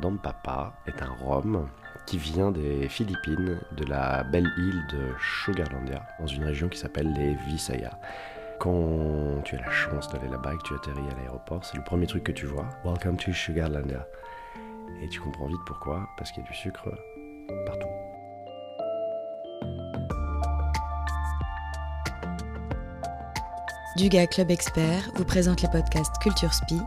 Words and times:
Don 0.00 0.16
Papa 0.16 0.72
est 0.86 1.02
un 1.02 1.10
rhum 1.10 1.68
qui 2.06 2.16
vient 2.16 2.50
des 2.50 2.88
Philippines, 2.88 3.60
de 3.76 3.84
la 3.84 4.24
belle 4.24 4.50
île 4.56 4.82
de 4.90 5.12
Sugarlandia, 5.44 6.02
dans 6.18 6.26
une 6.26 6.44
région 6.44 6.68
qui 6.68 6.78
s'appelle 6.78 7.12
les 7.12 7.34
Visayas. 7.46 7.98
Quand 8.58 9.42
tu 9.44 9.56
as 9.56 9.60
la 9.60 9.70
chance 9.70 10.08
d'aller 10.08 10.28
là-bas 10.28 10.54
et 10.54 10.56
que 10.56 10.62
tu 10.62 10.74
atterris 10.74 11.08
à 11.10 11.16
l'aéroport, 11.16 11.64
c'est 11.64 11.76
le 11.76 11.84
premier 11.84 12.06
truc 12.06 12.24
que 12.24 12.32
tu 12.32 12.46
vois. 12.46 12.68
Welcome 12.84 13.16
to 13.18 13.32
Sugarlandia. 13.32 14.06
Et 15.02 15.08
tu 15.08 15.20
comprends 15.20 15.46
vite 15.46 15.60
pourquoi, 15.66 16.08
parce 16.16 16.32
qu'il 16.32 16.42
y 16.42 16.46
a 16.46 16.48
du 16.48 16.56
sucre 16.56 16.88
partout. 17.66 17.88
Duga 23.96 24.28
Club 24.28 24.52
Expert 24.52 25.10
vous 25.16 25.24
présente 25.24 25.62
les 25.62 25.68
podcasts 25.68 26.16
Culture 26.20 26.54
Spi, 26.54 26.78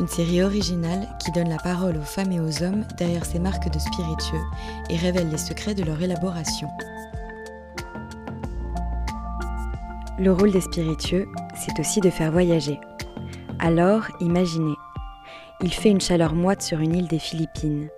une 0.00 0.08
série 0.08 0.42
originale 0.42 1.08
qui 1.20 1.30
donne 1.30 1.48
la 1.48 1.58
parole 1.58 1.96
aux 1.96 2.02
femmes 2.02 2.32
et 2.32 2.40
aux 2.40 2.64
hommes 2.64 2.84
derrière 2.96 3.24
ces 3.24 3.38
marques 3.38 3.72
de 3.72 3.78
spiritueux 3.78 4.42
et 4.90 4.96
révèle 4.96 5.30
les 5.30 5.38
secrets 5.38 5.76
de 5.76 5.84
leur 5.84 6.02
élaboration. 6.02 6.68
Le 10.18 10.32
rôle 10.32 10.50
des 10.50 10.60
spiritueux, 10.60 11.28
c'est 11.54 11.78
aussi 11.78 12.00
de 12.00 12.10
faire 12.10 12.32
voyager. 12.32 12.80
Alors, 13.60 14.08
imaginez. 14.18 14.74
Il 15.62 15.72
fait 15.72 15.90
une 15.90 16.00
chaleur 16.00 16.34
moite 16.34 16.62
sur 16.62 16.80
une 16.80 16.96
île 16.96 17.08
des 17.08 17.20
Philippines. 17.20 17.88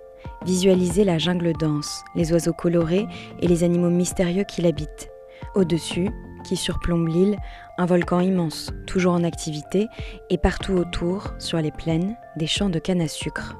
Visualisez 0.45 1.03
la 1.03 1.17
jungle 1.17 1.53
dense, 1.59 2.03
les 2.13 2.31
oiseaux 2.31 2.53
colorés 2.53 3.07
et 3.39 3.47
les 3.47 3.63
animaux 3.63 3.89
mystérieux 3.89 4.43
qui 4.43 4.61
l'habitent. 4.61 5.09
Au-dessus, 5.55 6.11
qui 6.43 6.55
surplombe 6.55 7.07
l'île, 7.07 7.37
un 7.77 7.85
volcan 7.85 8.19
immense, 8.19 8.71
toujours 8.85 9.13
en 9.13 9.23
activité, 9.23 9.87
et 10.29 10.37
partout 10.37 10.73
autour, 10.73 11.33
sur 11.39 11.59
les 11.59 11.71
plaines, 11.71 12.15
des 12.35 12.47
champs 12.47 12.69
de 12.69 12.79
canne 12.79 13.01
à 13.01 13.07
sucre. 13.07 13.57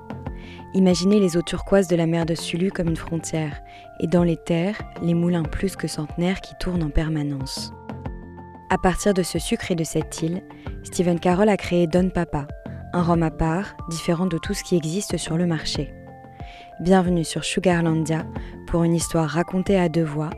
Imaginez 0.74 1.20
les 1.20 1.36
eaux 1.36 1.42
turquoises 1.42 1.88
de 1.88 1.96
la 1.96 2.06
mer 2.06 2.26
de 2.26 2.36
Sulu 2.36 2.72
comme 2.72 2.88
une 2.88 2.96
frontière, 2.96 3.62
et 4.00 4.08
dans 4.08 4.24
les 4.24 4.38
terres, 4.38 4.82
les 5.02 5.14
moulins 5.14 5.44
plus 5.44 5.76
que 5.76 5.88
centenaires 5.88 6.42
qui 6.42 6.56
tournent 6.60 6.84
en 6.84 6.90
permanence. 6.90 7.74
À 8.70 8.78
partir 8.78 9.14
de 9.14 9.22
ce 9.22 9.38
sucre 9.38 9.72
et 9.72 9.76
de 9.76 9.84
cette 9.84 10.22
île, 10.22 10.42
Stephen 10.84 11.20
Carroll 11.20 11.50
a 11.50 11.58
créé 11.58 11.88
Don 11.88 12.10
Papa, 12.10 12.48
un 12.94 13.02
rhum 13.02 13.22
à 13.22 13.32
part, 13.32 13.76
différent 13.90 14.28
de 14.28 14.38
tout 14.38 14.54
ce 14.54 14.64
qui 14.64 14.78
existe 14.78 15.18
sur 15.18 15.38
le 15.38 15.46
marché. 15.46 15.94
Bienvenue 16.80 17.26
sur 17.26 17.44
Sugarlandia 17.44 18.26
pour 18.68 18.84
une 18.84 18.96
histoire 18.96 19.30
racontée 19.30 19.78
à 19.78 19.90
deux 19.90 20.04
voix 20.04 20.30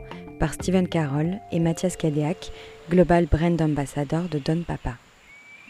par 0.44 0.52
Stephen 0.52 0.86
Carroll 0.86 1.38
et 1.52 1.58
Mathias 1.58 1.96
Kadeak, 1.96 2.52
Global 2.90 3.24
Brand 3.24 3.62
Ambassador 3.62 4.24
de 4.24 4.38
Don 4.38 4.60
Papa. 4.60 4.96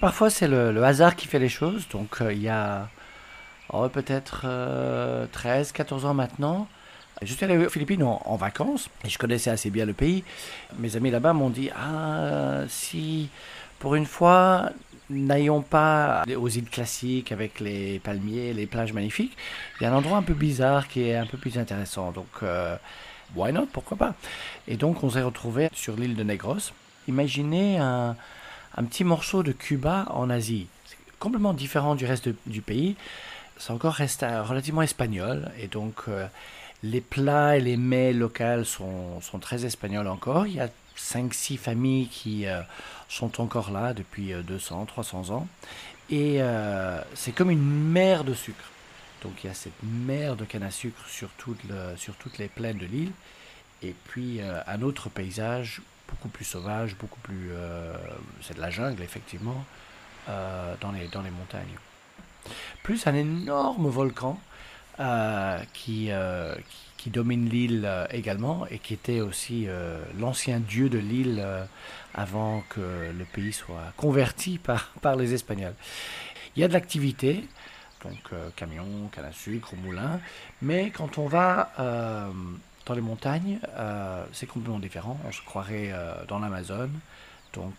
Parfois, 0.00 0.30
c'est 0.30 0.48
le, 0.48 0.82
hasard 0.82 1.14
qui 1.14 1.28
fait 1.28 1.38
les 1.38 1.48
choses. 1.48 1.86
Donc, 1.92 2.20
euh, 2.20 2.32
il 2.32 2.42
y 2.42 2.48
a 2.48 2.88
oh, 3.72 3.88
peut-être 3.88 4.46
13, 5.30 5.70
14 5.70 6.06
ans 6.06 6.14
maintenant, 6.14 6.66
je 7.22 7.32
suis 7.32 7.44
allé 7.44 7.56
aux 7.56 7.70
Philippines 7.70 8.02
en, 8.02 8.34
vacances 8.34 8.90
et 9.04 9.08
je 9.08 9.16
connaissais 9.16 9.50
assez 9.50 9.70
bien 9.70 9.86
le 9.86 9.92
pays. 9.92 10.24
Mes 10.80 10.96
amis 10.96 11.12
là-bas 11.12 11.34
m'ont 11.34 11.50
dit 11.50 11.70
Ah, 11.76 12.62
si 12.66 13.28
pour 13.78 13.94
une 13.94 14.06
fois, 14.06 14.70
n'ayons 15.08 15.62
pas 15.62 16.24
aux 16.36 16.48
îles 16.48 16.68
classiques 16.68 17.30
avec 17.30 17.60
les 17.60 18.00
palmiers, 18.00 18.52
les 18.52 18.66
plages 18.66 18.92
magnifiques, 18.92 19.36
il 19.78 19.84
y 19.84 19.86
a 19.86 19.92
un 19.92 19.96
endroit 19.96 20.18
un 20.18 20.22
peu 20.22 20.34
bizarre 20.34 20.88
qui 20.88 21.10
est 21.10 21.14
un 21.14 21.26
peu 21.26 21.38
plus 21.38 21.58
intéressant. 21.58 22.10
Donc, 22.10 22.26
euh, 22.42 22.76
why 23.36 23.52
not? 23.52 23.66
Pourquoi 23.72 23.96
pas? 23.96 24.14
Et 24.68 24.76
donc, 24.76 25.02
on 25.02 25.10
s'est 25.10 25.22
retrouvé 25.22 25.68
sur 25.72 25.96
l'île 25.96 26.16
de 26.16 26.22
Negros. 26.22 26.72
Imaginez 27.08 27.78
un, 27.78 28.16
un, 28.76 28.84
petit 28.84 29.04
morceau 29.04 29.42
de 29.42 29.52
Cuba 29.52 30.06
en 30.10 30.30
Asie. 30.30 30.66
C'est 30.86 30.98
complètement 31.18 31.54
différent 31.54 31.94
du 31.94 32.06
reste 32.06 32.30
du 32.46 32.62
pays. 32.62 32.96
C'est 33.58 33.72
encore 33.72 33.94
reste 33.94 34.22
relativement 34.22 34.82
espagnol 34.82 35.50
et 35.58 35.68
donc. 35.68 36.02
Euh, 36.08 36.26
les 36.84 37.00
plats 37.00 37.56
et 37.56 37.60
les 37.60 37.76
mets 37.76 38.12
locaux 38.12 38.62
sont, 38.64 39.38
très 39.40 39.64
espagnols 39.64 40.06
encore. 40.06 40.46
Il 40.46 40.54
y 40.54 40.60
a 40.60 40.68
5-6 40.98 41.56
familles 41.56 42.08
qui 42.08 42.46
euh, 42.46 42.60
sont 43.08 43.40
encore 43.40 43.70
là 43.70 43.94
depuis 43.94 44.32
200, 44.46 44.82
euh, 44.82 44.84
300 44.84 45.30
ans. 45.30 45.48
Et 46.10 46.36
euh, 46.42 47.00
c'est 47.14 47.32
comme 47.32 47.50
une 47.50 47.64
mer 47.64 48.24
de 48.24 48.34
sucre. 48.34 48.70
Donc 49.24 49.42
il 49.42 49.48
y 49.48 49.50
a 49.50 49.54
cette 49.54 49.82
mer 49.82 50.36
de 50.36 50.44
canne 50.44 50.62
à 50.62 50.70
sucre 50.70 51.04
sur, 51.08 51.30
toutes 51.30 52.38
les 52.38 52.48
plaines 52.48 52.78
de 52.78 52.86
l'île. 52.86 53.12
Et 53.82 53.94
puis 54.04 54.40
un 54.40 54.82
autre 54.82 55.08
paysage 55.08 55.82
beaucoup 56.08 56.28
plus 56.28 56.44
sauvage, 56.44 56.96
beaucoup 56.96 57.20
plus... 57.20 57.50
c'est 58.42 58.54
de 58.54 58.60
la 58.60 58.70
jungle 58.70 59.02
effectivement, 59.02 59.64
dans, 60.28 60.92
les, 60.92 61.08
dans 61.08 61.22
les 61.22 61.30
montagnes. 61.30 61.76
Plus 62.82 63.06
un 63.06 63.14
énorme 63.14 63.88
volcan 63.88 64.38
euh, 65.00 65.58
qui, 65.72 66.08
euh, 66.10 66.54
domine 67.06 67.50
l'île 67.50 67.82
euh, 67.84 68.06
également 68.10 68.66
et 68.70 68.78
qui 68.78 68.94
était 68.94 69.20
aussi 69.20 69.66
l'ancien 70.18 70.58
dieu 70.58 70.88
de 70.88 70.96
l'île 70.96 71.44
avant 72.14 72.62
que 72.70 72.80
le 72.80 73.24
pays 73.24 73.52
soit 73.52 73.92
converti 73.98 74.58
par 75.02 75.16
les 75.16 75.34
Espagnols. 75.34 75.74
Il 76.56 76.60
y 76.60 76.64
a 76.64 76.68
de 76.68 76.72
l'activité, 76.72 77.44
donc 78.04 78.54
camion, 78.56 79.08
canne 79.12 79.24
à 79.24 79.32
sucre, 79.32 79.74
moulin, 79.76 80.20
mais 80.62 80.90
quand 80.90 81.18
on 81.18 81.26
va 81.26 81.72
dans 82.86 82.94
les 82.94 83.00
montagnes, 83.00 83.58
c'est 84.32 84.46
complètement 84.46 84.78
différent. 84.78 85.18
On 85.26 85.32
se 85.32 85.42
croirait 85.42 85.92
dans 86.28 86.38
l'Amazone. 86.38 86.92
Donc 87.54 87.74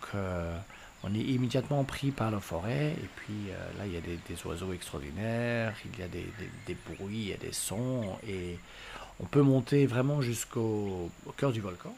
on 1.06 1.14
est 1.14 1.20
immédiatement 1.20 1.84
pris 1.84 2.10
par 2.10 2.30
la 2.30 2.40
forêt. 2.40 2.92
Et 2.92 3.08
puis 3.16 3.50
euh, 3.50 3.78
là, 3.78 3.86
il 3.86 3.92
y 3.92 3.96
a 3.96 4.00
des, 4.00 4.18
oiseaux 4.44 4.72
extraordinaires, 4.72 5.74
il 5.84 6.00
y 6.00 6.02
a 6.02 6.08
des, 6.08 6.76
bruits, 6.86 7.16
il 7.16 7.28
y 7.28 7.32
a 7.32 7.36
des 7.36 7.52
sons. 7.52 8.18
Et 8.28 8.58
on 9.20 9.24
peut 9.24 9.42
monter 9.42 9.86
vraiment 9.86 10.20
jusqu'au 10.20 11.10
cœur 11.36 11.52
du 11.52 11.60
volcan. 11.60 11.94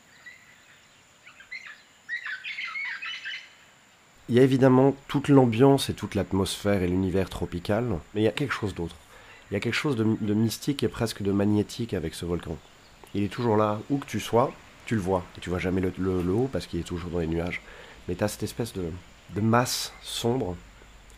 Il 4.28 4.34
y 4.34 4.40
a 4.40 4.42
évidemment 4.42 4.94
toute 5.08 5.28
l'ambiance 5.28 5.88
et 5.88 5.94
toute 5.94 6.14
l'atmosphère 6.14 6.82
et 6.82 6.88
l'univers 6.88 7.30
tropical, 7.30 7.86
mais 8.14 8.20
il 8.20 8.24
y 8.24 8.28
a 8.28 8.32
quelque 8.32 8.52
chose 8.52 8.74
d'autre. 8.74 8.96
Il 9.50 9.54
y 9.54 9.56
a 9.56 9.60
quelque 9.60 9.74
chose 9.74 9.96
de, 9.96 10.34
mystique 10.34 10.82
et 10.82 10.88
presque 10.88 11.22
de 11.22 11.32
magnétique 11.32 11.94
avec 11.94 12.14
ce 12.14 12.26
volcan. 12.26 12.56
Il 13.14 13.22
est 13.22 13.28
toujours 13.28 13.56
là, 13.56 13.80
où 13.88 13.96
que 13.96 14.06
tu 14.06 14.20
sois, 14.20 14.52
tu 14.84 14.94
le 14.94 15.00
vois. 15.00 15.24
Et 15.38 15.40
tu 15.40 15.48
vois 15.48 15.58
jamais 15.58 15.80
le 15.80 16.32
haut 16.32 16.50
parce 16.52 16.66
qu'il 16.66 16.78
est 16.78 16.84
toujours 16.84 17.10
dans 17.10 17.20
les 17.20 17.26
nuages 17.26 17.62
mais 18.08 18.14
tu 18.14 18.24
as 18.24 18.28
cette 18.28 18.42
espèce 18.42 18.72
de, 18.72 18.90
masse 19.40 19.92
sombre, 20.02 20.56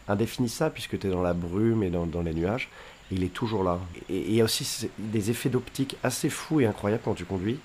indéfinissable 0.08 0.74
puisque 0.74 0.98
tu 0.98 1.06
es 1.06 1.10
dans 1.10 1.22
la 1.22 1.32
brume 1.32 1.82
et 1.84 1.90
dans, 1.90 2.22
les 2.22 2.34
nuages, 2.34 2.68
il 3.12 3.22
est 3.22 3.32
toujours 3.32 3.64
là. 3.64 3.78
Et 4.10 4.18
il 4.18 4.34
y 4.34 4.40
a 4.40 4.44
aussi 4.44 4.90
des 4.98 5.30
effets 5.30 5.48
d'optique 5.48 5.96
assez 6.02 6.28
fous 6.28 6.60
et 6.60 6.66
incroyables 6.66 7.02
quand 7.04 7.14
tu 7.14 7.24
conduis. 7.24 7.60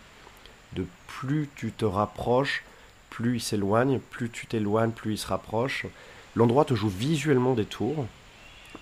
De 0.73 0.85
plus 1.07 1.49
tu 1.55 1.71
te 1.71 1.85
rapproches, 1.85 2.63
plus 3.15 3.37
il 3.37 3.41
s'éloigne, 3.41 3.99
plus 3.99 4.29
tu 4.29 4.45
t'éloignes, 4.45 4.91
plus 4.91 5.13
il 5.13 5.17
se 5.17 5.27
rapproche. 5.27 5.85
L'endroit 6.35 6.65
te 6.65 6.73
joue 6.73 6.89
visuellement 6.89 7.53
des 7.53 7.65
tours. 7.65 8.05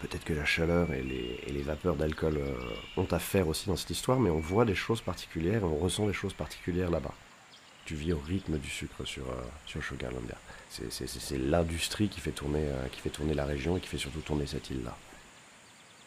Peut-être 0.02 0.24
que 0.26 0.34
la 0.34 0.44
chaleur 0.44 0.92
et 0.92 1.04
les, 1.04 1.62
vapeurs 1.62 1.96
d'alcool 1.96 2.38
euh, 2.38 2.56
ont 2.98 3.08
à 3.12 3.20
faire 3.20 3.48
aussi 3.48 3.70
dans 3.70 3.76
cette 3.76 3.92
histoire, 3.92 4.20
mais 4.20 4.32
on 4.32 4.40
voit 4.40 4.66
des 4.66 4.76
choses 4.76 5.02
particulières 5.02 5.62
et 5.62 5.66
on 5.66 5.78
ressent 5.78 6.08
des 6.08 6.14
choses 6.14 6.34
particulières 6.34 6.90
là-bas 6.90 7.14
tu 7.86 7.96
vis 7.96 8.14
au 8.14 8.20
rythme 8.20 8.58
du 8.58 8.70
sucre 8.70 9.06
sur, 9.06 9.24
euh, 9.24 9.42
sur 9.66 9.84
Sugarlandia. 9.84 10.36
C'est 10.70 11.38
l'industrie 11.38 12.08
qui, 12.08 12.20
fait 12.20 12.32
tourner, 12.32 12.64
euh, 12.64 12.88
qui 12.92 13.00
fait 13.02 13.10
tourner 13.10 13.34
la 13.34 13.46
région 13.46 13.78
et 13.78 13.80
qui 13.80 13.88
fait 13.88 13.98
surtout 13.98 14.22
tourner 14.22 14.48
cette 14.48 14.70
île-là. 14.70 14.96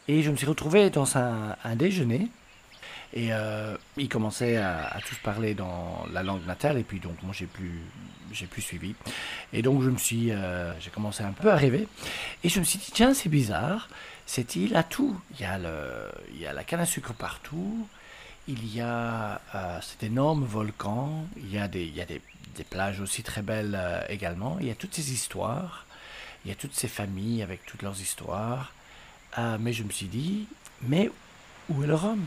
Et 0.07 0.23
je 0.23 0.31
me 0.31 0.35
suis 0.35 0.47
retrouvé 0.47 0.89
dans 0.89 1.17
un, 1.17 1.75
déjeuner. 1.75 2.27
Et 3.13 3.29
euh, 3.31 3.75
ils 3.95 4.09
commençaient 4.09 4.57
à, 4.57 4.97
tous 5.07 5.15
parler 5.17 5.53
dans 5.53 6.05
la 6.11 6.23
langue 6.23 6.45
natale. 6.45 6.77
Et 6.77 6.83
puis 6.83 6.99
donc 6.99 7.21
moi 7.23 7.33
j'ai 7.33 7.45
plus, 7.45 7.81
j'ai 8.31 8.47
plus 8.47 8.61
suivi. 8.61 8.95
Et 9.53 9.61
donc 9.61 9.81
je 9.81 9.89
me 9.89 9.97
suis, 9.97 10.31
j'ai 10.79 10.89
commencé 10.91 11.23
un 11.23 11.31
peu 11.31 11.51
à 11.51 11.55
rêver. 11.55 11.87
Et 12.43 12.49
je 12.49 12.59
me 12.59 12.65
suis 12.65 12.79
dit 12.79 12.91
tiens 12.93 13.13
c'est 13.13 13.29
bizarre. 13.29 13.89
Cette 14.25 14.55
île 14.57 14.75
a 14.75 14.83
tout. 14.83 15.19
Il 15.33 15.41
y 15.41 15.45
a 15.45 15.57
le, 15.57 16.11
il 16.33 16.41
y 16.41 16.45
a 16.45 16.53
la 16.53 16.63
canne 16.63 16.81
à 16.81 16.85
sucre 16.85 17.13
partout 17.13 17.87
il 18.47 18.73
y 18.73 18.81
a 18.81 19.41
euh, 19.55 19.79
cet 19.81 20.03
énorme 20.03 20.45
volcan, 20.45 21.25
il 21.35 21.53
y 21.53 21.57
a 21.57 21.67
des, 21.67 21.83
il 21.83 21.95
y 21.95 22.01
a 22.01 22.05
des, 22.05 22.21
plages 22.71 23.01
aussi 23.01 23.21
très 23.21 23.43
belles 23.43 23.77
euh, 23.77 24.01
également, 24.09 24.57
il 24.59 24.65
y 24.65 24.71
a 24.71 24.75
toutes 24.75 24.95
ces 24.95 25.11
histoires, 25.13 25.85
il 26.43 26.49
y 26.49 26.51
a 26.51 26.55
toutes 26.55 26.73
ces 26.73 26.87
familles 26.87 27.43
avec 27.43 27.63
toutes 27.67 27.83
leurs 27.83 28.01
histoires. 28.01 28.73
Euh, 29.37 29.57
mais 29.59 29.73
je 29.73 29.83
me 29.83 29.91
suis 29.91 30.07
dit, 30.07 30.47
mais 30.81 31.11
où 31.69 31.83
est 31.83 31.87
le 31.87 31.93
rhum? 31.93 32.25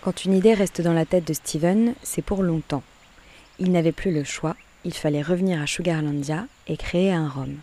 Quand 0.00 0.24
une 0.24 0.34
idée 0.34 0.54
reste 0.54 0.80
dans 0.80 0.92
la 0.92 1.04
tête 1.04 1.26
de 1.26 1.32
Steven, 1.32 1.94
c'est 2.02 2.22
pour 2.22 2.42
longtemps. 2.42 2.82
Il 3.58 3.72
n'avait 3.72 3.92
plus 3.92 4.12
le 4.12 4.24
choix, 4.24 4.56
il 4.84 4.94
fallait 4.94 5.22
revenir 5.22 5.60
à 5.60 5.66
Sugarlandia 5.66 6.46
et 6.68 6.76
créer 6.76 7.12
un 7.12 7.28
rhum. 7.28 7.56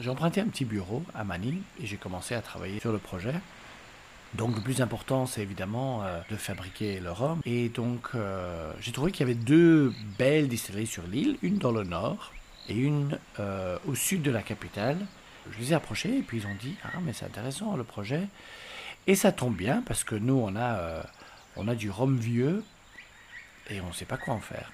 J'ai 0.00 0.10
emprunté 0.10 0.40
un 0.40 0.46
petit 0.46 0.64
bureau 0.64 1.02
à 1.14 1.24
Manille 1.24 1.60
et 1.82 1.86
j'ai 1.86 1.96
commencé 1.96 2.34
à 2.34 2.40
travailler 2.40 2.80
sur 2.80 2.90
le 2.90 2.98
projet. 2.98 3.34
Donc 4.34 4.54
le 4.56 4.62
plus 4.62 4.80
important, 4.80 5.26
c'est 5.26 5.42
évidemment 5.42 6.02
euh, 6.02 6.20
de 6.30 6.36
fabriquer 6.36 7.00
le 7.00 7.10
rhum. 7.10 7.40
Et 7.44 7.68
donc 7.68 8.08
euh, 8.14 8.72
j'ai 8.80 8.92
trouvé 8.92 9.12
qu'il 9.12 9.26
y 9.26 9.30
avait 9.30 9.38
deux 9.38 9.92
belles 10.18 10.48
distilleries 10.48 10.86
sur 10.86 11.06
l'île, 11.06 11.36
une 11.42 11.58
dans 11.58 11.72
le 11.72 11.84
nord 11.84 12.32
et 12.68 12.74
une 12.74 13.18
euh, 13.40 13.76
au 13.86 13.94
sud 13.94 14.22
de 14.22 14.30
la 14.30 14.42
capitale. 14.42 14.98
Je 15.52 15.58
les 15.58 15.72
ai 15.72 15.74
approchés 15.74 16.18
et 16.18 16.22
puis 16.22 16.38
ils 16.38 16.46
ont 16.46 16.56
dit 16.60 16.74
Ah, 16.84 16.98
mais 17.04 17.12
c'est 17.12 17.26
intéressant 17.26 17.76
le 17.76 17.84
projet. 17.84 18.22
Et 19.06 19.14
ça 19.16 19.32
tombe 19.32 19.54
bien 19.54 19.82
parce 19.86 20.04
que 20.04 20.14
nous, 20.14 20.34
on 20.34 20.54
a, 20.56 21.02
on 21.56 21.68
a 21.68 21.74
du 21.74 21.90
rhum 21.90 22.18
vieux 22.18 22.62
et 23.68 23.80
on 23.80 23.88
ne 23.88 23.92
sait 23.92 24.04
pas 24.04 24.16
quoi 24.16 24.34
en 24.34 24.40
faire. 24.40 24.72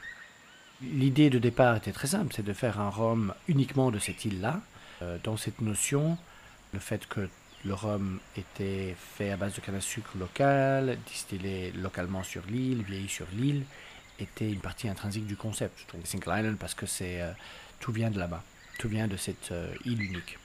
L'idée 0.82 1.30
de 1.30 1.38
départ 1.38 1.76
était 1.76 1.92
très 1.92 2.08
simple, 2.08 2.34
c'est 2.34 2.44
de 2.44 2.52
faire 2.52 2.80
un 2.80 2.90
rhum 2.90 3.32
uniquement 3.48 3.90
de 3.90 3.98
cette 3.98 4.24
île-là. 4.24 4.60
Euh, 5.02 5.18
dans 5.24 5.36
cette 5.36 5.60
notion, 5.60 6.18
le 6.72 6.78
fait 6.78 7.06
que 7.06 7.28
le 7.64 7.74
rhum 7.74 8.20
était 8.36 8.94
fait 9.16 9.30
à 9.30 9.36
base 9.36 9.54
de 9.54 9.60
canne 9.60 9.74
à 9.74 9.80
sucre 9.80 10.16
local, 10.18 10.98
distillé 11.06 11.72
localement 11.72 12.22
sur 12.22 12.42
l'île, 12.46 12.82
vieilli 12.82 13.08
sur 13.08 13.26
l'île, 13.32 13.64
était 14.18 14.50
une 14.50 14.60
partie 14.60 14.88
intrinsèque 14.88 15.26
du 15.26 15.36
concept. 15.36 15.86
Donc 15.92 16.06
Single 16.06 16.38
Island 16.38 16.56
parce 16.58 16.74
que 16.74 16.86
c'est 16.86 17.22
euh, 17.22 17.32
tout 17.80 17.92
vient 17.92 18.10
de 18.10 18.18
là-bas, 18.18 18.42
tout 18.78 18.88
vient 18.88 19.08
de 19.08 19.16
cette 19.16 19.52
euh, 19.52 19.74
île 19.84 20.02
unique. 20.02 20.38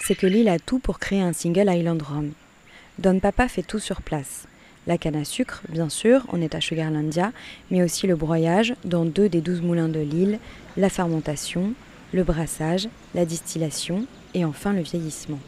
C'est 0.00 0.14
que 0.14 0.26
l'île 0.26 0.48
a 0.48 0.58
tout 0.58 0.78
pour 0.78 0.98
créer 0.98 1.20
un 1.20 1.32
Single 1.32 1.68
Island 1.68 2.00
Rhum. 2.02 2.32
Don 2.98 3.18
Papa 3.18 3.48
fait 3.48 3.62
tout 3.62 3.80
sur 3.80 4.02
place. 4.02 4.46
La 4.86 4.98
canne 4.98 5.16
à 5.16 5.24
sucre, 5.24 5.62
bien 5.68 5.88
sûr, 5.88 6.24
on 6.32 6.40
est 6.40 6.54
à 6.54 6.60
Sugarlandia, 6.60 7.32
mais 7.72 7.82
aussi 7.82 8.06
le 8.06 8.14
broyage 8.14 8.72
dans 8.84 9.04
deux 9.04 9.28
des 9.28 9.40
douze 9.40 9.60
moulins 9.60 9.88
de 9.88 9.98
l'île, 9.98 10.38
la 10.76 10.88
fermentation, 10.88 11.72
le 12.12 12.22
brassage, 12.22 12.88
la 13.12 13.24
distillation 13.24 14.06
et 14.34 14.44
enfin 14.44 14.72
le 14.72 14.82
vieillissement. 14.82 15.40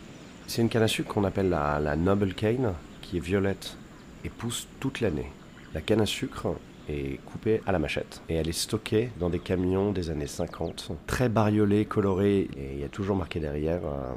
C'est 0.49 0.61
une 0.61 0.69
canne 0.69 0.83
à 0.83 0.89
sucre 0.89 1.15
qu'on 1.15 1.23
appelle 1.23 1.51
la, 1.51 1.95
Noble 1.95 2.35
Cane, 2.35 2.75
qui 3.01 3.19
est 3.19 3.21
violette 3.21 3.77
et 4.25 4.29
pousse 4.29 4.67
toute 4.81 5.01
l'année. 5.01 5.31
La 5.73 5.83
canne 5.83 6.01
à 6.01 6.07
sucre 6.07 6.57
est 6.89 7.21
coupée 7.25 7.61
à 7.65 7.71
la 7.71 7.79
machette 7.79 8.23
et 8.29 8.35
elle 8.35 8.49
est 8.49 8.53
stockée 8.53 9.11
dans 9.21 9.31
des 9.31 9.39
camions 9.39 9.93
des 9.93 10.11
années 10.11 10.27
50, 10.27 10.91
très 11.07 11.29
bariolés, 11.29 11.85
colorés 11.85 12.49
et 12.57 12.73
il 12.75 12.81
y 12.81 12.85
a 12.85 12.89
toujours 12.89 13.15
marqué 13.15 13.39
derrière 13.39 13.85
euh, 13.85 14.15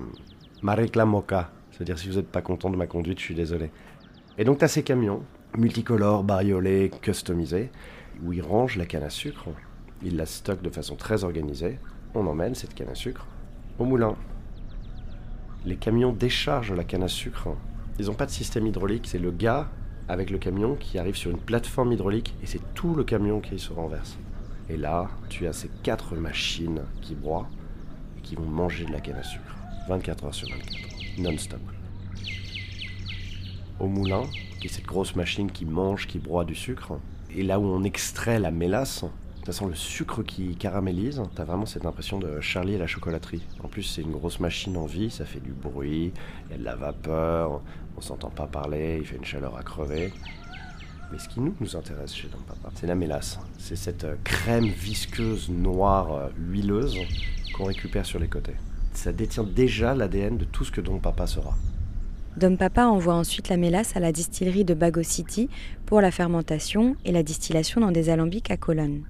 Maricla 0.64 1.06
Moca, 1.06 1.52
c'est-à-dire 1.72 2.00
si 2.00 2.10
vous 2.10 2.16
n'êtes 2.16 2.32
pas 2.32 2.42
content 2.42 2.72
de 2.72 2.76
ma 2.76 2.88
conduite, 2.88 3.20
je 3.20 3.26
suis 3.26 3.36
désolé. 3.36 3.70
Et 4.42 4.44
donc 4.44 4.58
tu 4.58 4.66
as 4.66 4.70
ces 4.70 4.82
camions 4.82 5.22
multicolores, 5.56 6.24
bariolés, 6.24 6.90
customisés, 7.04 7.70
où 8.24 8.34
ils 8.34 8.42
rangent 8.42 8.76
la 8.76 8.88
canne 8.88 9.04
à 9.04 9.12
sucre, 9.12 9.50
ils 10.02 10.18
la 10.18 10.26
stockent 10.26 10.64
de 10.64 10.72
façon 10.72 10.96
très 10.96 11.24
organisée, 11.24 11.78
on 12.16 12.26
emmène 12.26 12.56
cette 12.56 12.74
canne 12.74 12.90
à 12.90 12.96
sucre 12.96 13.28
au 13.78 13.86
moulin. 13.86 14.16
Les 15.64 15.76
camions 15.76 16.12
déchargent 16.12 16.74
la 16.74 16.84
canne 16.84 17.04
à 17.04 17.08
sucre. 17.08 17.50
Ils 18.00 18.08
n'ont 18.08 18.16
pas 18.16 18.26
de 18.26 18.32
système 18.32 18.66
hydraulique, 18.66 19.06
c'est 19.06 19.20
le 19.20 19.30
gars 19.30 19.70
avec 20.08 20.32
le 20.32 20.40
camion 20.40 20.74
qui 20.74 20.98
arrive 20.98 21.16
sur 21.16 21.30
une 21.30 21.38
plateforme 21.38 21.92
hydraulique 21.92 22.34
et 22.42 22.48
c'est 22.48 22.74
tout 22.74 22.96
le 22.96 23.04
camion 23.04 23.42
qui 23.42 23.60
se 23.60 23.72
renverse. 23.72 24.18
Et 24.70 24.78
là, 24.78 25.08
tu 25.30 25.46
as 25.46 25.54
ces 25.54 25.70
quatre 25.84 26.16
machines 26.16 26.82
qui 27.02 27.14
broient 27.14 27.48
et 28.18 28.22
qui 28.22 28.34
vont 28.34 28.48
manger 28.48 28.86
de 28.86 28.92
la 28.92 29.02
canne 29.02 29.18
à 29.18 29.24
sucre. 29.24 29.56
24 29.88 30.26
heures 30.26 30.34
sur 30.34 30.50
24, 30.50 31.20
non-stop. 31.20 31.62
Au 33.82 33.88
moulin, 33.88 34.22
qui 34.60 34.68
est 34.68 34.70
cette 34.70 34.86
grosse 34.86 35.16
machine 35.16 35.52
qui 35.52 35.66
mange, 35.66 36.06
qui 36.06 36.20
broie 36.20 36.46
du 36.46 36.54
sucre, 36.54 37.00
et 37.36 37.42
là 37.42 37.60
où 37.60 37.66
on 37.66 37.84
extrait 37.84 38.40
la 38.40 38.52
mélasse, 38.52 39.06
ça 39.44 39.54
sent 39.54 39.66
le 39.66 39.74
sucre 39.74 40.22
qui 40.22 40.56
caramélise. 40.56 41.24
T'as 41.34 41.46
vraiment 41.46 41.66
cette 41.66 41.88
impression 41.88 42.20
de 42.20 42.40
Charlie 42.42 42.76
et 42.76 42.78
la 42.78 42.86
chocolaterie. 42.86 43.42
En 43.64 43.68
plus, 43.68 43.82
c'est 43.82 44.04
une 44.04 44.12
grosse 44.12 44.40
machine 44.40 44.78
en 44.78 44.86
vie, 44.86 45.10
ça 45.10 45.26
fait 45.26 45.40
du 45.40 45.52
bruit, 45.52 46.14
il 46.46 46.52
y 46.52 46.54
a 46.54 46.58
de 46.60 46.64
la 46.64 46.76
vapeur, 46.76 47.60
on 47.98 48.02
s'entend 48.02 48.30
pas 48.30 48.46
parler, 48.46 49.00
il 49.02 49.08
fait 49.08 49.16
une 49.16 49.26
chaleur 49.26 49.58
à 49.58 49.64
crever. 49.64 50.14
Mais 51.12 51.18
ce 51.18 51.28
qui 51.28 51.40
nous, 51.40 51.56
nous 51.60 51.76
intéresse 51.76 52.14
chez 52.14 52.28
Don 52.28 52.38
Papa, 52.48 52.70
c'est 52.76 52.86
la 52.86 52.94
mélasse. 52.94 53.40
C'est 53.58 53.76
cette 53.76 54.04
euh, 54.04 54.16
crème 54.24 54.68
visqueuse, 54.68 55.50
noire, 55.50 56.14
euh, 56.14 56.30
huileuse 56.38 57.00
qu'on 57.58 57.66
récupère 57.66 58.06
sur 58.06 58.20
les 58.20 58.28
côtés. 58.28 58.56
Ça 58.94 59.12
détient 59.12 59.44
déjà 59.44 59.96
l'ADN 59.96 60.38
de 60.38 60.46
tout 60.46 60.66
ce 60.66 60.72
que 60.72 60.82
Don 60.82 61.00
Papa 61.00 61.26
sera. 61.26 61.56
Don 62.38 62.56
Papa 62.56 62.86
envoie 62.86 63.14
ensuite 63.14 63.50
la 63.50 63.58
mélasse 63.58 63.96
à 63.98 64.00
la 64.00 64.14
distillerie 64.14 64.64
de 64.64 64.74
Bago 64.74 65.04
City 65.04 65.50
pour 65.86 66.00
la 66.00 66.12
fermentation 66.12 66.96
et 67.04 67.12
la 67.12 67.24
distillation 67.24 67.82
dans 67.82 67.92
des 67.92 68.10
alambics 68.10 68.52
à 68.52 68.58
colonne. 68.58 69.04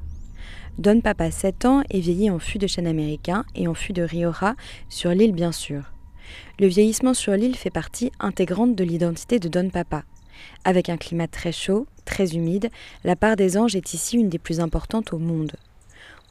Don 0.80 1.02
Papa 1.02 1.30
7 1.30 1.66
ans 1.66 1.84
est 1.92 2.00
vieilli 2.00 2.32
en 2.32 2.40
fût 2.40 2.58
de 2.58 2.66
chêne 2.66 2.88
américain 2.88 3.46
et 3.54 3.68
en 3.68 3.76
fût 3.76 3.94
de 3.94 4.02
Rioja, 4.02 4.56
sur 4.90 5.12
l'île 5.12 5.34
bien 5.34 5.52
sûr. 5.52 5.94
Le 6.60 6.66
vieillissement 6.66 7.14
sur 7.14 7.34
l'île 7.34 7.56
fait 7.56 7.70
partie 7.70 8.12
intégrante 8.20 8.76
de 8.76 8.84
l'identité 8.84 9.38
de 9.38 9.50
Don 9.50 9.70
Papa. 9.70 10.04
Avec 10.64 10.90
un 10.90 10.98
climat 10.98 11.28
très 11.28 11.52
chaud, 11.52 11.86
très 12.06 12.36
humide, 12.36 12.70
la 13.04 13.16
part 13.16 13.36
des 13.36 13.56
anges 13.58 13.76
est 13.76 13.94
ici 13.94 14.18
une 14.18 14.30
des 14.30 14.40
plus 14.40 14.60
importantes 14.60 15.14
au 15.14 15.20
monde. 15.20 15.52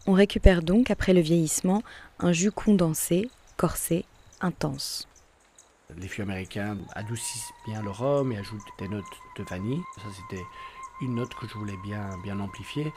On 0.07 0.13
récupère 0.13 0.63
donc, 0.63 0.91
après 0.91 1.13
le 1.13 1.21
vieillissement, 1.21 1.83
un 2.19 2.33
jus 2.33 2.51
condensé, 2.51 3.31
corsé, 3.57 4.05
intense. 4.41 5.07
Les 5.97 6.09
fûts 6.09 6.23
américains 6.23 6.77
adoucissent 6.95 7.53
bien 7.67 7.83
le 7.83 7.91
rhum 7.91 8.33
et 8.33 8.39
ajoutent 8.39 8.61
des 8.79 8.89
notes 8.89 9.05
de 9.37 9.43
vanille. 9.45 9.83
Ça, 9.97 10.09
c'était 10.17 10.45
une 11.01 11.15
note 11.15 11.35
que 11.35 11.47
je 11.49 11.55
voulais 11.55 11.77
bien, 11.83 12.17
bien 12.23 12.41
amplifier. 12.41 12.93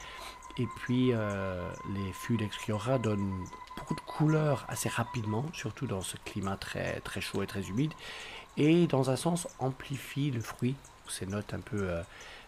Et 0.57 0.67
puis, 0.67 1.11
euh, 1.13 1.71
les 1.93 2.13
fûts 2.13 2.37
d'Excliora 2.37 2.99
donnent 2.99 3.45
beaucoup 3.77 3.95
de 3.95 4.01
couleurs 4.01 4.65
assez 4.67 4.89
rapidement, 4.89 5.45
surtout 5.53 5.87
dans 5.87 6.01
ce 6.01 6.15
climat 6.25 6.57
très, 6.57 6.99
très 6.99 7.21
chaud 7.21 7.41
et 7.41 7.47
très 7.47 7.63
humide. 7.63 7.91
Et 8.57 8.85
dans 8.85 9.09
un 9.09 9.15
sens, 9.15 9.47
amplifient 9.59 10.31
le 10.31 10.41
fruit. 10.41 10.75
Ces 11.09 11.25
notes 11.25 11.53
un 11.53 11.59
peu 11.59 11.89
euh, 11.89 12.01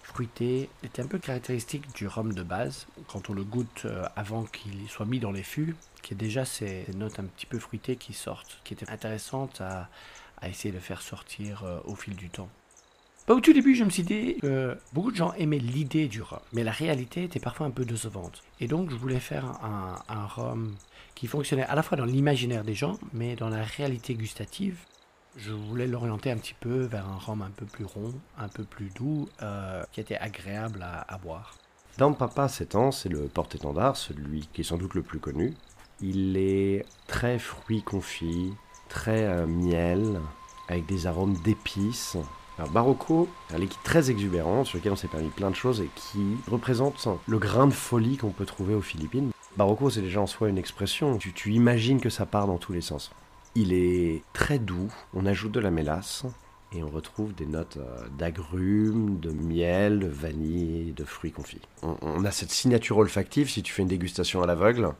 fruitées 0.04 0.70
étaient 0.84 1.02
un 1.02 1.08
peu 1.08 1.18
caractéristiques 1.18 1.94
du 1.96 2.08
rhum 2.08 2.32
de 2.34 2.44
base. 2.44 2.86
Quand 3.08 3.30
on 3.30 3.34
le 3.34 3.44
goûte 3.44 3.84
euh, 3.86 4.06
avant 4.16 4.44
qu'il 4.44 4.88
soit 4.88 5.06
mis 5.06 5.20
dans 5.20 5.32
les 5.32 5.44
fûts, 5.44 5.76
qui 6.04 6.14
est 6.14 6.18
déjà 6.18 6.46
ces 6.46 6.86
notes 6.94 7.20
un 7.20 7.26
petit 7.26 7.48
peu 7.48 7.58
fruitées 7.58 7.96
qui 7.96 8.14
sortent, 8.14 8.60
qui 8.64 8.74
étaient 8.74 8.90
intéressantes 8.90 9.62
à, 9.62 9.90
à 10.42 10.50
essayer 10.50 10.74
de 10.74 10.80
faire 10.80 11.02
sortir 11.02 11.64
au 11.86 11.96
fil 11.96 12.16
du 12.16 12.30
temps. 12.30 12.50
Au 13.28 13.40
tout 13.40 13.54
début, 13.54 13.74
je 13.74 13.84
me 13.84 13.90
suis 13.90 14.04
dit 14.04 14.36
que 14.40 14.78
beaucoup 14.94 15.12
de 15.12 15.16
gens 15.16 15.34
aimaient 15.34 15.58
l'idée 15.58 16.08
du 16.08 16.22
rhum, 16.22 16.40
mais 16.54 16.64
la 16.64 16.72
réalité 16.72 17.24
était 17.24 17.40
parfois 17.40 17.66
un 17.66 17.72
peu 17.72 17.84
décevante. 17.84 18.44
Et 18.60 18.68
donc, 18.68 18.92
je 18.92 18.96
voulais 18.96 19.20
faire 19.20 19.46
un, 19.64 19.96
un 20.08 20.28
rhum 20.28 20.76
qui 21.16 21.26
fonctionnait 21.26 21.66
à 21.66 21.74
la 21.74 21.82
fois 21.82 21.98
dans 21.98 22.06
l'imaginaire 22.06 22.64
des 22.64 22.76
gens, 22.76 23.00
mais 23.14 23.36
dans 23.36 23.50
la 23.50 23.64
réalité 23.64 24.14
gustative. 24.14 24.78
Je 25.38 25.52
voulais 25.52 25.88
l'orienter 25.88 26.30
un 26.30 26.38
petit 26.38 26.54
peu 26.54 26.82
vers 26.82 27.10
un 27.10 27.18
rhum 27.18 27.42
un 27.42 27.50
peu 27.50 27.66
plus 27.66 27.86
rond, 27.86 28.14
un 28.38 28.48
peu 28.48 28.64
plus 28.64 28.92
doux, 28.92 29.28
euh, 29.42 29.84
qui 29.92 30.02
était 30.02 30.18
agréable 30.18 30.84
à, 30.84 31.02
à 31.12 31.18
boire. 31.18 31.56
Dans 31.98 32.14
Papa 32.14 32.48
7 32.48 32.76
ans, 32.76 32.92
c'est 32.92 33.10
le 33.10 33.28
porte-étendard, 33.28 33.98
celui 33.98 34.48
qui 34.54 34.62
est 34.62 34.66
sans 34.66 34.78
doute 34.78 34.94
le 34.94 35.02
plus 35.02 35.20
connu. 35.20 35.56
Il 36.00 36.38
est 36.38 36.86
très 37.08 37.40
fruit 37.40 37.82
confit, 37.82 38.54
très 38.90 39.24
euh, 39.24 39.46
miel, 39.46 40.22
avec 40.68 40.86
des 40.86 41.08
arômes 41.08 41.36
d'épices, 41.44 42.18
alors 42.58 42.72
Barocco, 42.72 43.28
un 43.54 43.58
liquide 43.58 43.82
très 43.84 44.10
exubérant 44.10 44.64
sur 44.64 44.78
lequel 44.78 44.94
on 44.94 44.96
s'est 44.96 45.10
permis 45.10 45.30
plein 45.30 45.50
de 45.50 45.56
choses 45.56 45.82
et 45.82 45.90
qui 45.94 46.38
représente 46.50 47.08
le 47.28 47.38
grain 47.38 47.68
de 47.68 47.74
folie 47.74 48.16
qu'on 48.16 48.30
peut 48.30 48.46
trouver 48.46 48.74
aux 48.74 48.82
Philippines. 48.82 49.32
Barocco, 49.58 49.90
c'est 49.90 50.02
déjà 50.02 50.22
en 50.22 50.28
soi 50.28 50.48
une 50.48 50.58
expression. 50.58 51.18
Tu, 51.18 51.34
tu 51.34 51.52
imagines 51.52 52.00
que 52.00 52.10
ça 52.10 52.26
part 52.26 52.48
dans 52.48 52.58
tous 52.58 52.72
les 52.72 52.82
sens. 52.82 53.12
Il 53.56 53.74
est 53.74 54.24
très 54.32 54.58
doux, 54.58 54.92
on 55.14 55.26
ajoute 55.26 55.52
de 55.52 55.60
la 55.60 55.72
mélasse 55.72 56.26
et 56.74 56.82
on 56.82 56.90
retrouve 56.90 57.34
des 57.36 57.46
notes 57.46 57.78
euh, 57.78 58.08
d'agrumes, 58.18 59.20
de 59.20 59.32
miel, 59.32 60.00
de 60.00 60.08
vanille, 60.08 60.94
de 60.94 61.04
fruits 61.04 61.32
confits. 61.32 61.62
On, 61.84 61.98
on 62.02 62.26
a 62.26 62.32
cette 62.32 62.52
signature 62.52 62.98
olfactive 62.98 63.50
si 63.50 63.64
tu 63.64 63.74
fais 63.74 63.82
une 63.82 63.88
dégustation 63.90 64.44
à 64.44 64.48
l'aveugle. 64.48 64.92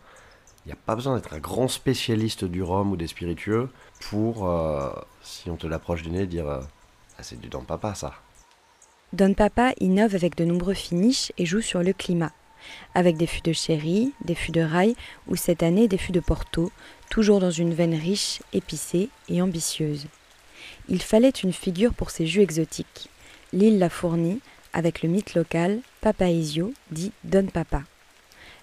Il 0.66 0.70
n'y 0.70 0.74
a 0.74 0.78
pas 0.84 0.96
besoin 0.96 1.16
d'être 1.16 1.34
un 1.34 1.40
grand 1.40 1.68
spécialiste 1.68 2.44
du 2.44 2.64
rhum 2.64 2.92
ou 2.92 2.98
des 2.98 3.06
spiritueux 3.06 3.70
pour, 4.10 4.50
euh, 4.50 4.92
si 5.22 5.52
on 5.52 5.58
te 5.58 5.68
l'approche 5.68 6.02
du 6.02 6.10
nez, 6.10 6.26
dire 6.26 6.50
euh, 6.50 6.62
ah, 7.20 7.24
c'est 7.24 7.40
du 7.40 7.50
Don 7.50 7.62
Papa, 7.62 7.94
ça. 7.94 8.14
Don 9.14 9.36
Papa 9.36 9.74
innove 9.80 10.16
avec 10.16 10.36
de 10.36 10.44
nombreux 10.44 10.74
finishes 10.74 11.32
et 11.38 11.46
joue 11.46 11.62
sur 11.62 11.84
le 11.84 11.94
climat, 11.94 12.32
avec 12.96 13.16
des 13.16 13.28
fûts 13.28 13.44
de 13.44 13.54
sherry, 13.54 14.12
des 14.24 14.34
fûts 14.34 14.52
de 14.52 14.62
rail 14.62 14.96
ou 15.28 15.36
cette 15.36 15.62
année 15.62 15.88
des 15.88 16.00
fûts 16.00 16.12
de 16.12 16.20
Porto, 16.20 16.72
toujours 17.12 17.40
dans 17.40 17.52
une 17.52 17.76
veine 17.76 17.94
riche, 17.94 18.42
épicée 18.52 19.10
et 19.30 19.44
ambitieuse. 19.44 20.08
Il 20.90 21.02
fallait 21.02 21.30
une 21.30 21.54
figure 21.54 21.94
pour 21.94 22.10
ces 22.10 22.26
jus 22.26 22.42
exotiques. 22.42 23.10
L'île 23.54 23.78
l'a 23.78 23.90
fourni 23.90 24.42
avec 24.74 25.04
le 25.04 25.10
mythe 25.10 25.36
local 25.36 25.80
Papa 26.02 26.28
Isio, 26.28 26.74
dit 26.90 27.12
Don 27.24 27.46
Papa. 27.46 27.84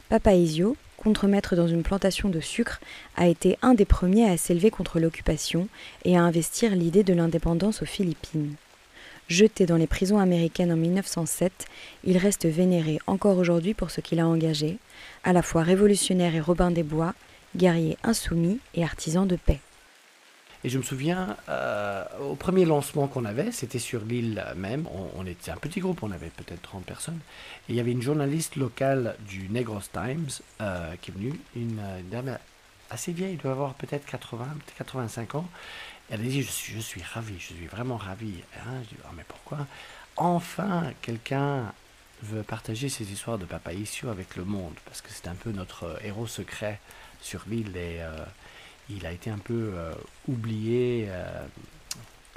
Papa 0.09 0.35
Isio, 0.35 0.77
contremaître 1.03 1.57
dans 1.57 1.67
une 1.67 1.83
plantation 1.83 2.29
de 2.29 2.39
sucre, 2.39 2.81
a 3.17 3.27
été 3.27 3.59
un 3.61 3.75
des 3.75 3.85
premiers 3.85 4.31
à 4.31 4.37
s'élever 4.37 4.71
contre 4.71 5.01
l'occupation 5.01 5.67
et 6.05 6.17
à 6.17 6.23
investir 6.23 6.77
l'idée 6.77 7.03
de 7.03 7.13
l'indépendance 7.13 7.83
aux 7.83 7.87
Philippines. 7.87 8.55
Jeté 9.29 9.67
dans 9.67 9.77
les 9.77 9.87
prisons 9.87 10.19
américaines 10.19 10.73
en 10.73 10.77
1907, 10.77 11.67
il 12.05 12.19
reste 12.19 12.47
vénéré 12.47 12.99
encore 13.07 13.39
aujourd'hui 13.39 13.75
pour 13.75 13.91
ce 13.91 14.01
qu'il 14.01 14.21
a 14.21 14.27
engagé, 14.27 14.79
à 15.25 15.33
la 15.33 15.43
fois 15.43 15.63
révolutionnaire 15.63 16.35
et 16.35 16.41
Robin 16.41 16.71
des 16.71 16.83
Bois, 16.83 17.15
guerrier 17.57 17.97
insoumis 18.05 18.61
et 18.75 18.85
artisan 18.85 19.27
de 19.27 19.37
paix. 19.37 19.61
Et 20.64 20.69
je 20.69 20.78
me 20.78 20.83
souviens, 20.83 21.37
euh, 21.49 22.04
au 22.21 22.37
premier 22.37 22.64
lancement 22.64 23.09
qu'on 23.09 23.25
avait, 23.25 23.50
c'était 23.50 23.81
sur 23.81 24.04
l'île 24.04 24.45
même. 24.57 24.87
On, 25.16 25.26
était 25.26 25.50
un 25.50 25.57
petit 25.57 25.81
groupe, 25.81 26.02
on 26.02 26.12
avait 26.12 26.31
peut-être 26.31 26.62
30 26.62 26.85
personnes. 26.85 27.19
Et 27.69 27.73
il 27.73 27.75
y 27.75 27.81
avait 27.81 27.90
une 27.90 28.02
journaliste 28.02 28.54
locale 28.54 29.16
du 29.26 29.49
Negros 29.49 29.81
Times 29.92 30.28
euh, 30.61 30.95
qui 31.00 31.11
est 31.11 31.14
venue, 31.14 31.40
une, 31.57 31.81
dame 32.11 32.38
assez 32.90 33.12
vieille, 33.12 33.33
elle 33.33 33.38
doit 33.38 33.52
avoir 33.52 33.75
peut-être 33.75 34.07
80, 34.07 34.47
85 34.78 35.35
ans. 35.35 35.49
Elle 36.11 36.21
a 36.21 36.25
dit, 36.25 36.42
je 36.42 36.50
suis, 36.50 36.75
je 36.75 36.81
suis 36.81 37.02
ravi, 37.02 37.35
je 37.38 37.54
suis 37.54 37.66
vraiment 37.66 37.97
ravi. 37.97 38.35
Hein 38.59 38.83
je 38.85 38.88
dis, 38.90 39.02
oh, 39.04 39.12
mais 39.16 39.25
pourquoi? 39.26 39.66
Enfin, 40.16 40.92
quelqu'un 41.00 41.73
veut 42.23 42.42
partager 42.42 42.88
ses 42.88 43.11
histoires 43.11 43.38
de 43.38 43.47
Papa 43.47 43.73
Issio 43.73 44.11
avec 44.11 44.37
le 44.37 44.45
monde, 44.45 44.75
parce 44.85 45.00
que 45.00 45.09
c'est 45.11 45.26
un 45.26 45.35
peu 45.35 45.50
notre 45.50 45.99
héros 46.04 46.28
secret 46.28 46.78
sur 47.21 47.42
l'île 47.49 47.76
et 47.76 48.00
euh, 48.00 48.16
il 48.91 49.07
a 49.07 49.12
été 49.12 49.31
un 49.31 49.39
peu 49.39 49.73
euh, 49.75 49.93
oublié 50.29 51.07
euh, 51.09 51.47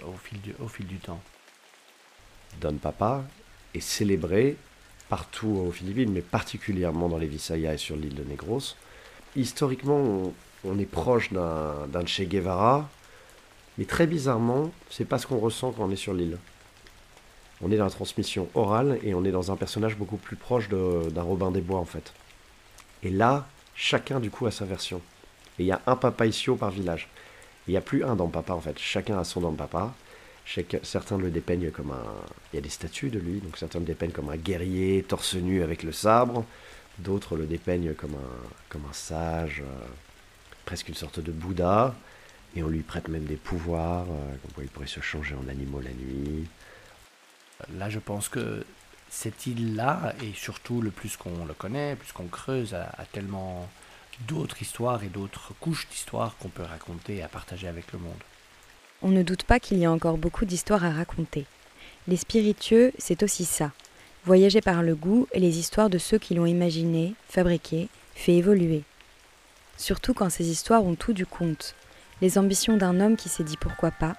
au, 0.04 0.14
fil 0.68 0.88
du, 0.88 0.98
temps. 0.98 1.22
Don 2.62 2.76
Papa 2.76 3.24
est 3.74 3.80
célébré 3.82 4.58
partout 5.10 5.66
aux 5.68 5.72
Philippines, 5.72 6.12
mais 6.12 6.22
particulièrement 6.22 7.10
dans 7.10 7.18
les 7.18 7.28
Visayas 7.28 7.74
et 7.74 7.78
sur 7.78 7.96
l'île 7.96 8.16
de 8.16 8.24
Negros. 8.24 8.76
Historiquement, 9.36 9.98
on, 9.98 10.34
on 10.64 10.80
est 10.80 10.86
proche 10.86 11.32
d'un 11.32 12.06
Che 12.06 12.22
Guevara, 12.22 12.90
mais 13.78 13.86
très 13.86 14.08
bizarrement, 14.08 14.72
c'est 14.90 15.06
pas 15.06 15.20
ce 15.20 15.28
qu'on 15.28 15.38
ressent 15.38 15.72
quand 15.72 15.84
on 15.86 15.92
est 15.92 15.96
sur 15.98 16.14
l'île. 16.14 16.38
On 17.62 17.72
est 17.72 17.78
dans 17.78 17.86
la 17.86 17.90
transmission 17.90 18.50
orale 18.54 19.00
et 19.04 19.14
on 19.14 19.24
est 19.24 19.32
dans 19.32 19.52
un 19.52 19.56
personnage 19.56 19.98
beaucoup 19.98 20.18
plus 20.18 20.36
proche 20.36 20.70
d'un 20.70 21.22
Robin 21.22 21.52
des 21.52 21.62
Bois 21.62 21.80
en 21.80 21.86
fait. 21.86 22.14
Et 23.04 23.10
là, 23.10 23.48
chacun 23.76 24.20
du 24.20 24.30
coup 24.30 24.46
a 24.46 24.52
sa 24.52 24.66
version. 24.66 25.02
Il 25.60 25.66
y 25.66 25.72
a 25.72 25.82
un 25.88 25.96
papa 25.96 26.26
ici 26.26 26.50
par 26.60 26.72
village. 26.72 27.08
Il 27.68 27.72
n'y 27.72 27.78
a 27.78 27.82
plus 27.82 28.04
un 28.04 28.16
dans 28.16 28.28
papa 28.28 28.54
en 28.54 28.62
fait. 28.62 28.78
Chacun 28.78 29.18
a 29.18 29.24
son 29.24 29.42
dans 29.42 29.54
papa. 29.54 29.94
certains 30.84 31.18
le 31.18 31.32
dépeignent 31.32 31.72
comme 31.72 31.92
un. 31.92 32.06
Il 32.52 32.58
y 32.58 32.60
a 32.60 32.62
des 32.62 32.70
statues 32.70 33.10
de 33.10 33.20
lui, 33.20 33.40
donc 33.40 33.58
certains 33.58 33.80
le 33.80 33.86
dépeignent 33.86 34.12
comme 34.12 34.30
un 34.30 34.38
guerrier 34.38 35.04
torse 35.08 35.36
nu 35.36 35.64
avec 35.64 35.84
le 35.84 35.92
sabre. 35.92 36.46
D'autres 37.00 37.36
le 37.36 37.46
dépeignent 37.46 37.94
comme 37.94 38.16
un, 38.16 38.50
comme 38.70 38.84
un 38.90 38.94
sage, 38.94 39.62
euh, 39.62 39.86
presque 40.66 40.88
une 40.88 40.96
sorte 40.96 41.20
de 41.20 41.32
Bouddha. 41.32 41.96
Et 42.56 42.64
on 42.64 42.70
lui 42.70 42.82
prête 42.82 43.10
même 43.10 43.26
des 43.26 43.36
pouvoirs, 43.36 44.06
euh, 44.10 44.62
il 44.62 44.68
pourrait 44.70 44.88
se 44.88 45.02
changer 45.02 45.36
en 45.36 45.50
animaux 45.50 45.82
la 45.82 45.92
nuit. 45.92 46.48
Là, 47.78 47.90
je 47.90 48.00
pense 48.00 48.30
que 48.30 48.66
cette 49.10 49.46
île-là, 49.46 50.14
et 50.22 50.34
surtout 50.34 50.82
le 50.82 50.90
plus 50.90 51.18
qu'on 51.18 51.46
le 51.46 51.54
connaît, 51.54 51.96
plus 51.96 52.12
qu'on 52.12 52.28
creuse, 52.28 52.74
a, 52.74 53.06
tellement 53.12 53.70
d'autres 54.28 54.62
histoires 54.62 55.04
et 55.04 55.10
d'autres 55.10 55.54
couches 55.60 55.88
d'histoires 55.90 56.36
qu'on 56.38 56.50
peut 56.50 56.64
raconter 56.64 57.18
et 57.18 57.24
à 57.24 57.28
partager 57.28 57.68
avec 57.68 57.92
le 57.92 58.00
monde. 58.00 58.14
On 59.02 59.10
ne 59.10 59.24
doute 59.24 59.44
pas 59.44 59.60
qu'il 59.60 59.78
y 59.78 59.86
a 59.86 59.92
encore 59.92 60.18
beaucoup 60.18 60.46
d'histoires 60.46 60.86
à 60.86 60.92
raconter. 60.92 61.46
Les 62.08 62.18
spiritueux, 62.18 62.92
c'est 62.98 63.24
aussi 63.24 63.46
ça. 63.46 63.72
Voyager 64.26 64.62
par 64.62 64.82
le 64.82 64.96
goût 64.96 65.28
et 65.34 65.40
les 65.40 65.60
histoires 65.60 65.90
de 65.90 65.98
ceux 65.98 66.18
qui 66.18 66.34
l'ont 66.34 66.46
imaginé, 66.46 67.14
fabriqué, 67.30 67.90
fait 68.16 68.36
évoluer. 68.36 68.84
Surtout 69.78 70.14
quand 70.14 70.30
ces 70.30 70.50
histoires 70.50 70.84
ont 70.84 70.96
tout 70.96 71.14
du 71.14 71.26
compte. 71.26 71.76
Les 72.22 72.38
ambitions 72.38 72.78
d'un 72.78 73.02
homme 73.02 73.18
qui 73.18 73.30
s'est 73.30 73.44
dit 73.44 73.58
pourquoi 73.58 73.92
pas, 73.92 74.16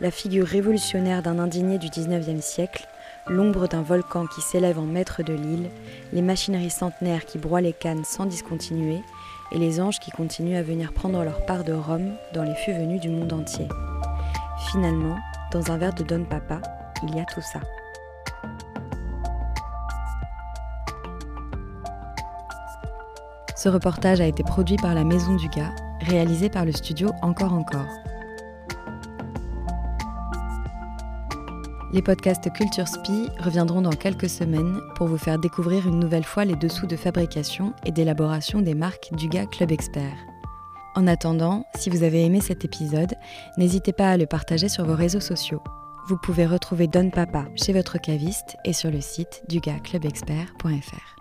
la 0.00 0.10
figure 0.10 0.46
révolutionnaire 0.46 1.22
d'un 1.22 1.38
indigné 1.38 1.78
du 1.78 1.88
XIXe 1.90 2.44
siècle, 2.44 2.86
l'ombre 3.26 3.68
d'un 3.68 3.82
volcan 3.82 4.26
qui 4.26 4.40
s'élève 4.40 4.78
en 4.78 4.86
maître 4.86 5.22
de 5.22 5.34
l'île, 5.34 5.70
les 6.12 6.22
machineries 6.22 6.70
centenaires 6.70 7.26
qui 7.26 7.38
broient 7.38 7.60
les 7.60 7.72
cannes 7.72 8.04
sans 8.04 8.24
discontinuer, 8.24 9.02
et 9.52 9.58
les 9.58 9.80
anges 9.80 9.98
qui 9.98 10.10
continuent 10.10 10.56
à 10.56 10.62
venir 10.62 10.92
prendre 10.92 11.22
leur 11.24 11.44
part 11.46 11.64
de 11.64 11.72
Rome 11.72 12.12
dans 12.34 12.44
les 12.44 12.54
fûts 12.54 12.72
venus 12.72 13.00
du 13.00 13.08
monde 13.08 13.32
entier. 13.32 13.68
Finalement, 14.70 15.16
dans 15.52 15.70
un 15.70 15.78
verre 15.78 15.94
de 15.94 16.04
Don 16.04 16.24
Papa, 16.24 16.60
il 17.02 17.14
y 17.14 17.20
a 17.20 17.24
tout 17.24 17.40
ça. 17.40 17.60
Ce 23.56 23.68
reportage 23.68 24.20
a 24.20 24.26
été 24.26 24.42
produit 24.42 24.76
par 24.76 24.94
la 24.94 25.04
Maison 25.04 25.36
du 25.36 25.48
Gars, 25.48 25.74
réalisé 26.00 26.48
par 26.48 26.64
le 26.64 26.72
studio 26.72 27.10
Encore 27.20 27.52
Encore. 27.52 28.09
Les 31.92 32.02
podcasts 32.02 32.52
Culture 32.52 32.86
Spi 32.86 33.28
reviendront 33.40 33.82
dans 33.82 33.90
quelques 33.90 34.28
semaines 34.28 34.80
pour 34.94 35.08
vous 35.08 35.18
faire 35.18 35.40
découvrir 35.40 35.88
une 35.88 35.98
nouvelle 35.98 36.24
fois 36.24 36.44
les 36.44 36.54
dessous 36.54 36.86
de 36.86 36.94
fabrication 36.94 37.72
et 37.84 37.90
d'élaboration 37.90 38.60
des 38.60 38.74
marques 38.74 39.08
Duga 39.12 39.46
Club 39.46 39.72
Expert. 39.72 40.14
En 40.94 41.08
attendant, 41.08 41.64
si 41.74 41.90
vous 41.90 42.04
avez 42.04 42.24
aimé 42.24 42.40
cet 42.40 42.64
épisode, 42.64 43.14
n'hésitez 43.58 43.92
pas 43.92 44.10
à 44.10 44.16
le 44.16 44.26
partager 44.26 44.68
sur 44.68 44.84
vos 44.84 44.94
réseaux 44.94 45.20
sociaux. 45.20 45.62
Vous 46.06 46.16
pouvez 46.16 46.46
retrouver 46.46 46.86
Don 46.86 47.10
Papa 47.10 47.46
chez 47.56 47.72
votre 47.72 47.98
caviste 47.98 48.56
et 48.64 48.72
sur 48.72 48.92
le 48.92 49.00
site 49.00 49.42
dugaclubexpert.fr. 49.48 51.19